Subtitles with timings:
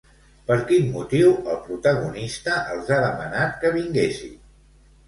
[0.45, 4.39] Per quin motiu el protagonista els ha demanat que vinguessin?